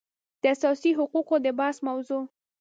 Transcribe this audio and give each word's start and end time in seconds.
د 0.41 0.43
اساسي 0.55 0.91
حقوقو 0.99 1.35
د 1.45 1.47
بحث 1.59 1.77
موضوع 1.87 2.23